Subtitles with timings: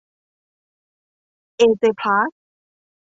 [1.57, 2.37] เอ เจ พลาสท์